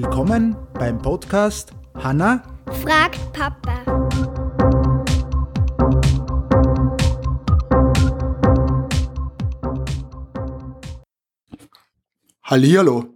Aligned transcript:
Willkommen 0.00 0.56
beim 0.74 1.02
Podcast 1.02 1.72
Hanna 1.96 2.44
fragt 2.84 3.18
Papa. 3.32 3.84
Hallihallo. 12.44 13.06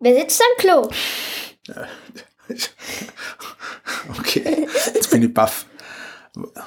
Wer 0.00 0.16
sitzt 0.16 0.42
am 0.42 0.58
Klo? 0.58 0.90
Okay, 4.18 4.66
jetzt 4.94 5.12
bin 5.12 5.22
ich 5.22 5.32
baff. 5.32 5.66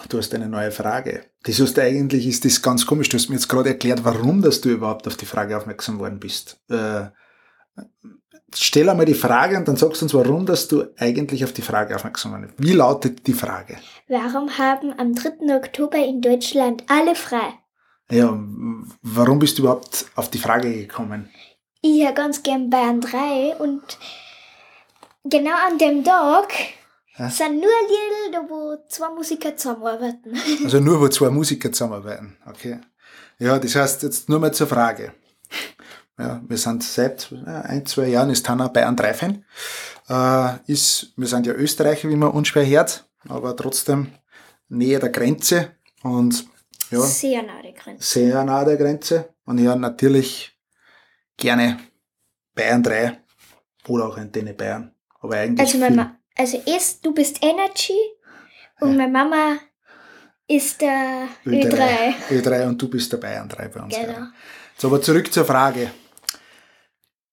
Du 0.07 0.17
hast 0.17 0.33
eine 0.33 0.47
neue 0.47 0.71
Frage. 0.71 1.25
Das 1.43 1.59
ist 1.59 1.77
eigentlich, 1.77 2.25
ist 2.27 2.45
das 2.45 2.61
ganz 2.61 2.85
komisch. 2.85 3.09
Du 3.09 3.17
hast 3.17 3.27
mir 3.27 3.35
jetzt 3.35 3.49
gerade 3.49 3.71
erklärt, 3.71 4.05
warum 4.05 4.41
dass 4.41 4.61
du 4.61 4.69
überhaupt 4.69 5.05
auf 5.05 5.17
die 5.17 5.25
Frage 5.25 5.57
aufmerksam 5.57 5.99
worden 5.99 6.21
bist. 6.21 6.61
Äh, 6.69 7.07
stell 8.53 8.89
einmal 8.89 9.05
die 9.05 9.13
Frage 9.13 9.57
und 9.57 9.67
dann 9.67 9.75
sagst 9.75 10.01
du 10.01 10.05
uns, 10.05 10.13
warum 10.13 10.45
dass 10.45 10.67
du 10.67 10.85
eigentlich 10.97 11.43
auf 11.43 11.53
die 11.53 11.61
Frage 11.61 11.95
aufmerksam 11.95 12.39
bist. 12.41 12.53
Wie 12.57 12.73
lautet 12.73 13.25
die 13.27 13.33
Frage? 13.33 13.77
Warum 14.07 14.57
haben 14.57 14.93
am 14.97 15.13
3. 15.15 15.55
Oktober 15.55 15.97
in 15.97 16.21
Deutschland 16.21 16.83
alle 16.87 17.15
frei? 17.15 17.53
Ja, 18.11 18.37
warum 19.01 19.39
bist 19.39 19.57
du 19.57 19.63
überhaupt 19.63 20.05
auf 20.15 20.29
die 20.29 20.37
Frage 20.37 20.71
gekommen? 20.71 21.29
Ich 21.81 22.03
höre 22.03 22.13
ganz 22.13 22.43
gern 22.43 22.69
Bayern 22.69 23.01
3 23.01 23.55
und 23.57 23.81
genau 25.23 25.55
an 25.67 25.77
dem 25.77 26.03
Tag 26.03 26.53
Ja. 27.17 27.29
sind 27.29 27.55
nur 27.55 27.69
Lieder, 28.25 28.45
wo 28.49 28.77
zwei 28.89 29.09
Musiker 29.09 29.55
zusammenarbeiten. 29.57 30.37
Also 30.63 30.79
nur, 30.79 30.99
wo 31.01 31.07
zwei 31.09 31.29
Musiker 31.29 31.71
zusammenarbeiten. 31.71 32.37
Okay. 32.47 32.79
Ja, 33.39 33.57
das 33.59 33.75
heißt 33.75 34.03
jetzt 34.03 34.29
nur 34.29 34.39
mal 34.39 34.53
zur 34.53 34.67
Frage. 34.67 35.13
Ja, 36.17 36.41
wir 36.47 36.57
sind 36.57 36.81
seit 36.83 37.29
ja, 37.31 37.61
ein, 37.61 37.85
zwei 37.85 38.07
Jahren 38.07 38.29
ist 38.29 38.47
Bayern 38.47 38.95
3 38.95 39.13
Fan. 39.13 39.45
Äh, 40.07 40.71
ist, 40.71 41.11
wir 41.17 41.27
sind 41.27 41.45
ja 41.45 41.53
Österreicher, 41.53 42.09
wie 42.09 42.15
man 42.15 42.31
unschwer 42.31 42.65
hört, 42.65 43.05
aber 43.27 43.55
trotzdem 43.55 44.11
näher 44.69 44.99
der 44.99 45.09
Grenze 45.09 45.71
und 46.03 46.45
ja, 46.91 46.99
Sehr 47.01 47.41
nah 47.43 47.61
die 47.61 47.73
Grenze. 47.73 48.03
sehr 48.03 48.43
nah 48.43 48.63
der 48.63 48.77
Grenze. 48.77 49.33
Und 49.45 49.57
ja, 49.57 49.75
natürlich 49.75 50.55
gerne 51.35 51.79
Bayern 52.53 52.83
3 52.83 53.19
oder 53.87 54.07
auch 54.07 54.17
Antenne 54.17 54.53
Bayern. 54.53 54.93
Aber 55.19 55.35
eigentlich 55.35 55.73
Also, 55.73 55.85
viel. 55.85 56.11
Also 56.37 56.61
erst 56.65 57.05
du 57.05 57.13
bist 57.13 57.43
Energy 57.43 57.97
und 58.79 58.95
meine 58.97 59.11
Mama 59.11 59.57
ist 60.47 60.79
der 60.81 61.27
Ö3. 61.45 62.13
Ö3 62.29 62.67
und 62.67 62.81
du 62.81 62.89
bist 62.89 63.11
der 63.11 63.17
Bayern 63.17 63.49
3 63.49 63.67
bei 63.69 63.81
uns. 63.81 63.95
Genau. 63.95 64.11
Ja. 64.11 64.31
So, 64.77 64.87
aber 64.87 65.01
zurück 65.01 65.31
zur 65.33 65.45
Frage. 65.45 65.91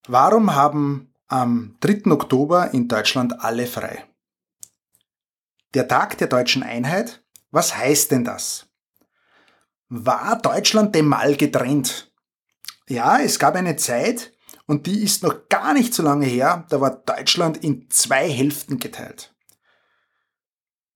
Warum 0.09 0.55
haben 0.57 1.15
am 1.29 1.77
3. 1.81 2.11
Oktober 2.11 2.75
in 2.75 2.89
Deutschland 2.89 3.41
alle 3.41 3.67
frei? 3.67 4.05
Der 5.75 5.87
Tag 5.87 6.19
der 6.19 6.27
deutschen 6.27 6.65
Einheit, 6.65 7.23
was 7.53 7.77
heißt 7.77 8.11
denn 8.11 8.25
das? 8.25 8.67
War 9.89 10.41
Deutschland 10.43 10.95
dem 10.97 11.07
Mal 11.07 11.37
getrennt? 11.37 12.13
Ja, 12.89 13.21
es 13.21 13.39
gab 13.39 13.55
eine 13.55 13.77
Zeit, 13.77 14.33
und 14.67 14.87
die 14.87 15.05
ist 15.05 15.23
noch 15.23 15.49
gar 15.49 15.73
nicht 15.73 15.95
so 15.95 16.03
lange 16.03 16.27
her, 16.27 16.67
da 16.69 16.81
war 16.81 16.91
Deutschland 16.91 17.59
in 17.59 17.89
zwei 17.89 18.29
Hälften 18.29 18.79
geteilt. 18.79 19.33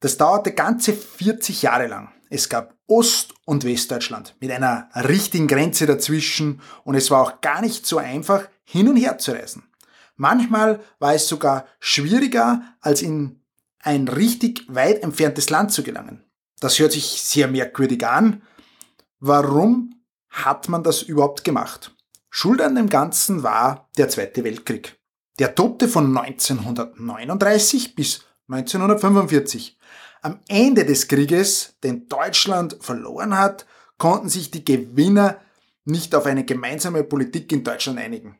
Das 0.00 0.16
dauerte 0.16 0.52
ganze 0.52 0.92
40 0.92 1.62
Jahre 1.62 1.86
lang. 1.86 2.12
Es 2.28 2.48
gab 2.48 2.74
Ost- 2.88 3.34
und 3.44 3.64
Westdeutschland 3.64 4.34
mit 4.40 4.50
einer 4.50 4.88
richtigen 4.94 5.46
Grenze 5.46 5.86
dazwischen 5.86 6.60
und 6.82 6.96
es 6.96 7.10
war 7.10 7.22
auch 7.22 7.40
gar 7.40 7.60
nicht 7.60 7.86
so 7.86 7.98
einfach, 7.98 8.48
hin 8.66 8.88
und 8.88 8.96
her 8.96 9.16
zu 9.18 9.32
reisen. 9.32 9.64
Manchmal 10.16 10.80
war 10.98 11.14
es 11.14 11.28
sogar 11.28 11.66
schwieriger, 11.78 12.62
als 12.80 13.00
in 13.00 13.40
ein 13.78 14.08
richtig 14.08 14.64
weit 14.68 15.02
entferntes 15.02 15.50
Land 15.50 15.72
zu 15.72 15.82
gelangen. 15.82 16.24
Das 16.60 16.78
hört 16.78 16.92
sich 16.92 17.22
sehr 17.22 17.48
merkwürdig 17.48 18.06
an. 18.06 18.42
Warum 19.20 20.02
hat 20.28 20.68
man 20.68 20.82
das 20.82 21.02
überhaupt 21.02 21.44
gemacht? 21.44 21.94
Schuld 22.30 22.60
an 22.60 22.74
dem 22.74 22.88
Ganzen 22.88 23.42
war 23.42 23.88
der 23.96 24.08
Zweite 24.08 24.42
Weltkrieg. 24.42 24.98
Der 25.38 25.54
tobte 25.54 25.86
von 25.86 26.16
1939 26.16 27.94
bis 27.94 28.24
1945. 28.48 29.78
Am 30.22 30.40
Ende 30.48 30.84
des 30.84 31.08
Krieges, 31.08 31.76
den 31.84 32.08
Deutschland 32.08 32.78
verloren 32.80 33.38
hat, 33.38 33.66
konnten 33.98 34.28
sich 34.28 34.50
die 34.50 34.64
Gewinner 34.64 35.40
nicht 35.84 36.14
auf 36.14 36.26
eine 36.26 36.44
gemeinsame 36.44 37.04
Politik 37.04 37.52
in 37.52 37.64
Deutschland 37.64 37.98
einigen. 37.98 38.38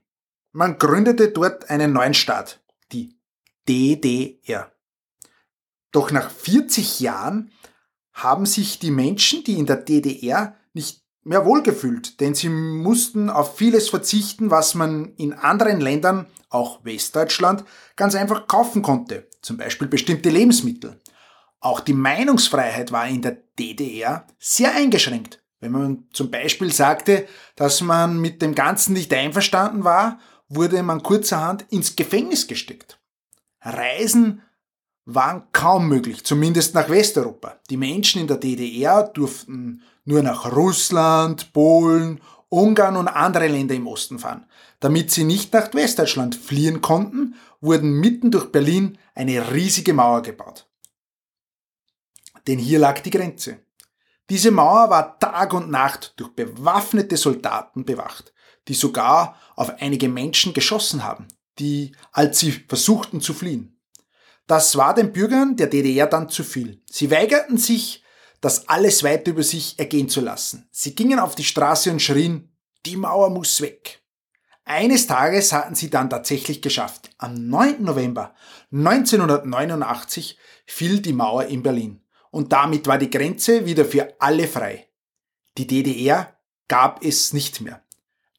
Man 0.56 0.78
gründete 0.78 1.28
dort 1.28 1.68
einen 1.68 1.92
neuen 1.92 2.14
Staat, 2.14 2.60
die 2.90 3.14
DDR. 3.68 4.72
Doch 5.92 6.10
nach 6.10 6.30
40 6.30 7.00
Jahren 7.00 7.52
haben 8.14 8.46
sich 8.46 8.78
die 8.78 8.90
Menschen, 8.90 9.44
die 9.44 9.58
in 9.58 9.66
der 9.66 9.76
DDR 9.76 10.56
nicht 10.72 11.02
mehr 11.24 11.44
wohlgefühlt, 11.44 12.20
denn 12.20 12.34
sie 12.34 12.48
mussten 12.48 13.28
auf 13.28 13.58
vieles 13.58 13.90
verzichten, 13.90 14.50
was 14.50 14.74
man 14.74 15.12
in 15.16 15.34
anderen 15.34 15.78
Ländern, 15.78 16.26
auch 16.48 16.82
Westdeutschland, 16.86 17.64
ganz 17.94 18.14
einfach 18.14 18.46
kaufen 18.46 18.80
konnte, 18.80 19.28
zum 19.42 19.58
Beispiel 19.58 19.88
bestimmte 19.88 20.30
Lebensmittel. 20.30 20.98
Auch 21.60 21.80
die 21.80 21.92
Meinungsfreiheit 21.92 22.92
war 22.92 23.06
in 23.06 23.20
der 23.20 23.36
DDR 23.58 24.26
sehr 24.38 24.74
eingeschränkt. 24.74 25.42
Wenn 25.60 25.72
man 25.72 26.04
zum 26.12 26.30
Beispiel 26.30 26.72
sagte, 26.72 27.28
dass 27.56 27.82
man 27.82 28.20
mit 28.20 28.40
dem 28.40 28.54
Ganzen 28.54 28.94
nicht 28.94 29.12
einverstanden 29.12 29.84
war, 29.84 30.18
wurde 30.48 30.82
man 30.82 31.02
kurzerhand 31.02 31.64
ins 31.70 31.96
Gefängnis 31.96 32.46
gesteckt. 32.46 32.98
Reisen 33.60 34.42
waren 35.04 35.44
kaum 35.52 35.88
möglich, 35.88 36.24
zumindest 36.24 36.74
nach 36.74 36.88
Westeuropa. 36.88 37.60
Die 37.70 37.76
Menschen 37.76 38.20
in 38.20 38.26
der 38.26 38.38
DDR 38.38 39.04
durften 39.04 39.82
nur 40.04 40.22
nach 40.22 40.52
Russland, 40.54 41.52
Polen, 41.52 42.20
Ungarn 42.48 42.96
und 42.96 43.08
andere 43.08 43.48
Länder 43.48 43.74
im 43.74 43.86
Osten 43.86 44.18
fahren. 44.18 44.46
Damit 44.80 45.10
sie 45.10 45.24
nicht 45.24 45.52
nach 45.52 45.72
Westdeutschland 45.74 46.34
fliehen 46.34 46.80
konnten, 46.80 47.34
wurden 47.60 47.98
mitten 48.00 48.30
durch 48.30 48.52
Berlin 48.52 48.98
eine 49.14 49.52
riesige 49.52 49.94
Mauer 49.94 50.22
gebaut. 50.22 50.68
Denn 52.46 52.58
hier 52.58 52.78
lag 52.78 53.00
die 53.00 53.10
Grenze. 53.10 53.58
Diese 54.28 54.50
Mauer 54.50 54.90
war 54.90 55.18
Tag 55.18 55.54
und 55.54 55.70
Nacht 55.70 56.14
durch 56.16 56.30
bewaffnete 56.30 57.16
Soldaten 57.16 57.84
bewacht, 57.84 58.32
die 58.68 58.74
sogar 58.74 59.40
auf 59.54 59.80
einige 59.80 60.08
Menschen 60.08 60.52
geschossen 60.52 61.04
haben, 61.04 61.28
die, 61.58 61.92
als 62.12 62.38
sie 62.38 62.52
versuchten 62.52 63.20
zu 63.20 63.34
fliehen. 63.34 63.80
Das 64.46 64.76
war 64.76 64.94
den 64.94 65.12
Bürgern 65.12 65.56
der 65.56 65.66
DDR 65.66 66.06
dann 66.06 66.28
zu 66.28 66.44
viel. 66.44 66.82
Sie 66.90 67.10
weigerten 67.10 67.58
sich, 67.58 68.04
das 68.40 68.68
alles 68.68 69.02
weiter 69.02 69.30
über 69.30 69.42
sich 69.42 69.78
ergehen 69.78 70.08
zu 70.08 70.20
lassen. 70.20 70.68
Sie 70.70 70.94
gingen 70.94 71.18
auf 71.18 71.34
die 71.34 71.44
Straße 71.44 71.90
und 71.90 72.00
schrien, 72.00 72.52
die 72.84 72.96
Mauer 72.96 73.30
muss 73.30 73.60
weg. 73.60 74.02
Eines 74.64 75.06
Tages 75.06 75.52
hatten 75.52 75.74
sie 75.74 75.90
dann 75.90 76.10
tatsächlich 76.10 76.60
geschafft. 76.60 77.10
Am 77.18 77.34
9. 77.34 77.82
November 77.82 78.34
1989 78.72 80.38
fiel 80.66 81.00
die 81.00 81.12
Mauer 81.12 81.44
in 81.44 81.62
Berlin 81.62 82.02
und 82.30 82.52
damit 82.52 82.86
war 82.86 82.98
die 82.98 83.10
Grenze 83.10 83.64
wieder 83.64 83.84
für 83.84 84.14
alle 84.20 84.46
frei. 84.46 84.88
Die 85.56 85.66
DDR 85.66 86.36
gab 86.68 87.04
es 87.04 87.32
nicht 87.32 87.60
mehr. 87.60 87.85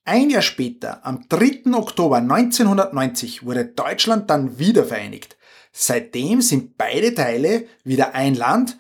Ein 0.07 0.29
Jahr 0.29 0.41
später, 0.41 1.06
am 1.06 1.28
3. 1.28 1.73
Oktober 1.73 2.16
1990, 2.16 3.45
wurde 3.45 3.66
Deutschland 3.66 4.29
dann 4.29 4.57
wieder 4.57 4.85
vereinigt. 4.85 5.35
Seitdem 5.73 6.41
sind 6.41 6.78
beide 6.78 7.13
Teile 7.13 7.68
wieder 7.84 8.16
ein 8.16 8.34
Land 8.34 8.78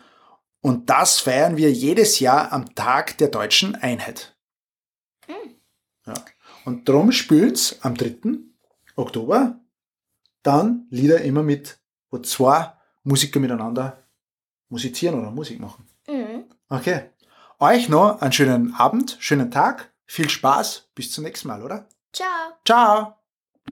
und 0.61 0.89
das 0.89 1.19
feiern 1.19 1.57
wir 1.57 1.69
jedes 1.69 2.21
Jahr 2.21 2.53
am 2.53 2.73
Tag 2.75 3.17
der 3.17 3.27
deutschen 3.27 3.75
Einheit. 3.75 4.37
Ja. 6.05 6.13
Und 6.63 6.87
darum 6.87 7.11
spielen's 7.11 7.77
am 7.81 7.95
3. 7.95 8.37
Oktober 8.95 9.59
dann 10.43 10.87
Lieder 10.91 11.19
immer 11.19 11.43
mit, 11.43 11.77
wo 12.09 12.19
zwei 12.19 12.71
Musiker 13.03 13.41
miteinander 13.41 14.01
musizieren 14.69 15.19
oder 15.19 15.31
Musik 15.31 15.59
machen. 15.59 15.89
Mhm. 16.07 16.45
Okay. 16.69 17.09
Euch 17.59 17.89
noch 17.89 18.21
einen 18.21 18.31
schönen 18.31 18.73
Abend, 18.75 19.17
schönen 19.19 19.51
Tag, 19.51 19.91
viel 20.07 20.29
Spaß, 20.29 20.89
bis 20.95 21.11
zum 21.11 21.23
nächsten 21.23 21.47
Mal, 21.49 21.61
oder? 21.61 21.87
Ciao. 22.13 22.53
Ciao! 22.65 23.17